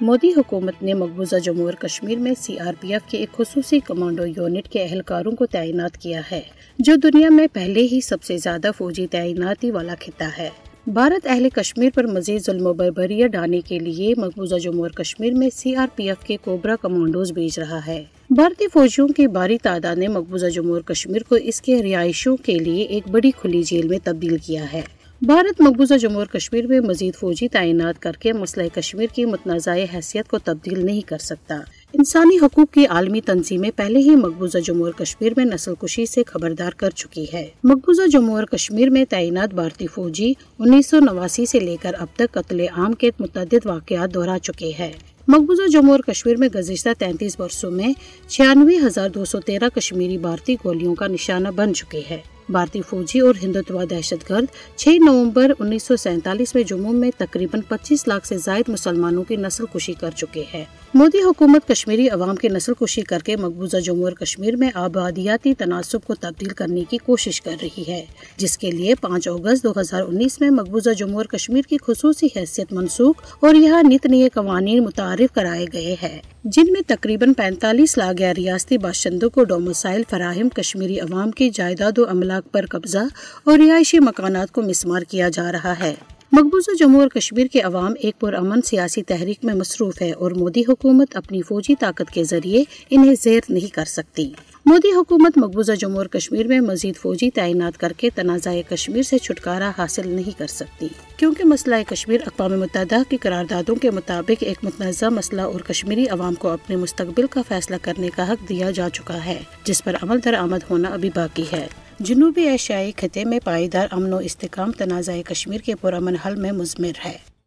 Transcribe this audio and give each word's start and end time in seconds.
مودی 0.00 0.30
حکومت 0.36 0.82
نے 0.82 0.94
مقبوضہ 0.94 1.36
جموں 1.36 1.64
اور 1.64 1.72
کشمیر 1.72 2.18
میں 2.18 2.32
سی 2.40 2.58
آر 2.58 2.72
پی 2.80 2.92
ایف 2.92 3.10
کے 3.10 3.18
ایک 3.18 3.32
خصوصی 3.32 3.78
کمانڈو 3.80 4.26
یونٹ 4.26 4.68
کے 4.68 4.82
اہلکاروں 4.82 5.32
کو 5.32 5.46
تعینات 5.46 5.96
کیا 5.96 6.20
ہے، 6.32 6.40
جو 6.78 6.94
دنیا 6.94 7.28
میں 7.28 7.46
پہلے 7.52 7.86
ہی 7.92 8.00
سب 8.00 8.22
سے 8.22 8.36
زیادہ 8.36 8.70
فوجی 8.78 9.06
تعیناتی 9.06 9.70
والا 9.70 9.94
خطہ 10.00 10.24
ہے۔ 10.38 10.48
بھارت 10.86 11.26
اہل 11.26 11.48
کشمیر 11.48 11.90
پر 11.94 12.06
مزید 12.06 12.44
ظلم 12.44 12.66
و 12.66 12.72
بربریہ 12.72 13.26
ڈالنے 13.26 13.60
کے 13.60 13.78
لیے 13.78 14.14
مقبوضہ 14.16 14.54
جموں 14.54 14.82
اور 14.82 14.90
کشمیر 14.90 15.34
میں 15.34 15.48
سی 15.54 15.74
آر 15.76 15.86
پی 15.96 16.08
ایف 16.08 16.24
کے 16.26 16.36
کوبرا 16.44 16.76
کمانڈوز 16.76 17.32
بھیج 17.32 17.58
رہا 17.58 17.86
ہے۔ 17.86 18.02
بھارتی 18.30 18.66
فوجیوں 18.72 19.08
کی 19.08 19.26
باری 19.26 19.58
تعداد 19.58 19.96
نے 19.96 20.08
مقبوضہ 20.08 20.46
جموں 20.46 20.72
اور 20.72 20.82
کشمیر 20.82 21.22
کو 21.28 21.34
اس 21.34 21.60
کے 21.62 21.82
رہائشوں 21.82 22.36
کے 22.36 22.58
لیے 22.58 22.84
ایک 22.84 23.08
بڑی 23.08 23.30
کھلی 23.30 23.62
جیل 23.62 23.88
میں 23.88 23.98
تبدیل 24.04 24.36
کیا 24.46 24.72
ہے۔ 24.72 24.82
بھارت 25.22 25.60
مقبوضہ 25.60 25.94
جموں 25.94 26.16
اور 26.16 26.26
کشمیر 26.26 26.66
میں 26.66 26.80
مزید 26.80 27.14
فوجی 27.14 27.48
تعینات 27.48 28.02
کر 28.02 28.12
کے 28.12 28.32
مسئلہ 28.32 28.68
کشمیر 28.74 29.06
کی 29.14 29.24
متنازع 29.24 29.74
حیثیت 29.94 30.28
کو 30.28 30.38
تبدیل 30.38 30.86
نہیں 30.86 31.00
کر 31.00 31.18
سکتا۔ 31.18 31.56
انسانی 31.92 32.38
حقوق 32.38 32.74
کی 32.74 32.86
عالمی 32.86 33.20
تنظیمیں 33.20 33.70
پہلے 33.76 33.98
ہی 33.98 34.16
مقبوضہ 34.16 34.58
جموں 34.58 34.82
اور 34.82 34.92
کشمیر 34.92 35.32
میں 35.36 35.44
نسل 35.44 35.74
کشی 35.74 36.06
سے 36.06 36.22
خبردار 36.26 36.70
کر 36.70 36.90
چکی 36.90 37.26
ہے۔ 37.32 37.46
مقبوضہ 37.64 38.06
جموں 38.06 38.34
اور 38.34 38.44
کشمیر 38.44 38.90
میں 38.90 39.04
تعینات 39.08 39.54
بھارتی 39.54 39.86
فوجی 39.86 40.32
انیس 40.58 40.90
سو 40.90 41.00
نواسی 41.00 41.46
سے 41.46 41.60
لے 41.60 41.76
کر 41.82 41.92
اب 41.98 42.08
تک 42.16 42.32
قتل 42.32 42.60
عام 42.60 42.92
کے 42.92 43.10
متعدد 43.20 43.66
واقعات 43.66 44.14
دہرا 44.14 44.38
چکے 44.42 44.72
ہیں۔ 44.78 44.92
مقبوضہ 45.28 45.68
جموں 45.68 45.90
اور 45.90 46.00
کشمیر 46.00 46.36
میں 46.36 46.48
گزشتہ 46.48 46.88
تینتیس 46.98 47.40
برسوں 47.40 47.70
میں 47.70 47.92
چھیانوے 48.28 48.76
ہزار 48.86 49.10
دو 49.10 49.24
سو 49.24 49.40
تیرہ 49.40 49.68
کشمیری 49.74 50.18
بھارتی 50.18 50.56
گولیوں 50.64 50.94
کا 50.94 51.06
نشانہ 51.06 51.48
بن 51.48 51.74
چکے 51.74 52.02
ہیں۔ 52.10 52.37
بھارتی 52.48 52.80
فوجی 52.88 53.20
اور 53.20 53.34
ہندوتوا 53.42 53.84
دہشت 53.90 54.30
گرد 54.30 54.44
چھ 54.76 54.88
نومبر 54.88 55.52
انیس 55.58 55.82
سو 55.82 55.96
سینتالیس 55.96 56.54
میں 56.54 56.62
جموں 56.62 56.92
میں 56.92 57.10
تقریباً 57.18 57.60
پچیس 57.68 58.08
لاکھ 58.08 58.26
سے 58.26 58.38
زائد 58.38 58.68
مسلمانوں 58.68 59.24
کی 59.24 59.36
نسل 59.36 59.64
کشی 59.74 59.92
کر 59.92 60.10
چکے 60.10 60.44
ہیں۔ 60.54 60.64
مودی 60.94 61.22
حکومت 61.22 61.68
کشمیری 61.68 62.08
عوام 62.08 62.36
کی 62.36 62.48
نسل 62.48 62.72
کشی 62.80 63.02
کر 63.02 63.18
کے 63.18 63.36
مقبوضہ 63.36 63.76
جموں 63.76 64.04
اور 64.04 64.12
کشمیر 64.12 64.56
میں 64.56 64.70
آبادیاتی 64.74 65.54
تناسب 65.54 65.98
کو 66.04 66.14
تبدیل 66.14 66.48
کرنے 66.48 66.84
کی 66.90 66.98
کوشش 66.98 67.40
کر 67.42 67.56
رہی 67.62 67.84
ہے، 67.88 68.04
جس 68.36 68.58
کے 68.58 68.70
لیے 68.70 68.94
پانچ 68.94 69.28
اگست 69.28 69.64
دو 69.64 69.72
ہزار 69.80 70.02
انیس 70.02 70.40
میں 70.40 70.50
مقبوضہ 70.50 70.90
جموں 70.90 71.14
اور 71.14 71.24
کشمیر 71.24 71.62
کی 71.62 71.76
خصوصی 71.86 72.26
حیثیت 72.36 72.72
منسوخ 72.72 73.16
اور 73.40 73.54
یہاں 73.54 73.82
نت 73.82 74.06
نئے 74.06 74.28
قوانین 74.28 74.84
متعارف 74.84 75.34
کرائے 75.34 75.66
گئے 75.72 75.94
ہیں۔ 76.02 76.18
جن 76.52 76.72
میں 76.72 76.80
تقریباً 76.86 77.32
پینتالیس 77.32 77.98
لاکھ 77.98 78.16
غیر 78.18 78.36
ریاستی 78.36 78.78
باشندوں 78.78 79.30
کو 79.30 79.44
ڈومسائل 79.44 80.02
فراہم 80.10 80.48
کشمیری 80.48 81.00
عوام 81.00 81.30
کی 81.30 81.50
جائیداد 81.50 81.98
و 81.98 82.08
املاک 82.08 82.52
پر 82.52 82.66
قبضہ 82.66 82.98
اور 83.44 83.58
رہائشی 83.58 83.98
مکانات 83.98 84.52
کو 84.52 84.62
مسمار 84.62 85.02
کیا 85.02 85.28
جا 85.28 85.52
رہا 85.52 85.78
ہے۔ 85.78 85.94
مقبوضہ 86.32 86.70
جموں 86.78 87.00
اور 87.00 87.08
کشمیر 87.08 87.46
کے 87.46 87.60
عوام 87.60 87.92
ایک 88.00 88.20
پرامن 88.20 88.62
سیاسی 88.62 89.02
تحریک 89.02 89.44
میں 89.44 89.54
مصروف 89.54 90.02
ہے 90.02 90.12
اور 90.12 90.30
مودی 90.30 90.62
حکومت 90.68 91.16
اپنی 91.16 91.42
فوجی 91.42 91.74
طاقت 91.80 92.10
کے 92.14 92.24
ذریعے 92.24 92.64
انہیں 92.90 93.14
زیر 93.20 93.40
نہیں 93.48 93.74
کر 93.74 93.84
سکتی۔ 93.84 94.32
مودی 94.68 94.92
حکومت 94.92 95.38
مقبوضہ 95.38 95.72
جموں 95.72 95.96
اور 95.96 96.06
کشمیر 96.06 96.46
میں 96.46 96.60
مزید 96.60 96.96
فوجی 96.96 97.30
تعینات 97.30 97.78
کر 97.78 97.92
کے 97.96 98.10
تنازع 98.14 98.50
کشمیر 98.68 99.02
سے 99.02 99.18
چھٹکارا 99.18 99.70
حاصل 99.78 100.08
نہیں 100.08 100.38
کر 100.38 100.46
سکتی۔ 100.46 100.88
کیونکہ 101.16 101.44
مسئلہ 101.44 101.74
کشمیر 101.88 102.20
اقوام 102.26 102.60
متحدہ 102.60 102.96
کی 103.08 103.16
قراردادوں 103.16 103.74
کے 103.74 103.90
مطابق 103.90 104.32
ایک 104.40 104.56
متنازع 104.62 105.08
مسئلہ 105.08 105.40
اور 105.40 105.60
کشمیری 105.60 106.06
عوام 106.06 106.34
کو 106.34 106.48
اپنے 106.48 106.76
مستقبل 106.76 107.26
کا 107.26 107.42
فیصلہ 107.48 107.76
کرنے 107.82 108.08
کا 108.16 108.32
حق 108.32 108.48
دیا 108.48 108.70
جا 108.70 108.88
چکا 108.88 109.24
ہے، 109.24 109.42
جس 109.64 109.84
پر 109.84 109.94
عمل 110.02 110.18
درآمد 110.24 110.70
ہونا 110.70 110.88
ابھی 110.88 111.10
باقی 111.14 111.44
ہے۔ 111.52 111.66
جنوبی 112.00 112.42
ایشیائی 112.42 112.92
خطے 112.96 113.24
میں 113.24 113.40
پائیدار 113.44 113.88
امن 113.90 114.12
و 114.12 114.16
استحکام 114.16 114.72
تنازع 114.72 115.22
کشمیر 115.26 115.60
کے 115.60 115.74
پرامن 115.74 116.16
حل 116.16 116.34
میں 116.34 116.52
مضمر 116.52 116.92
ہے۔ 117.04 117.37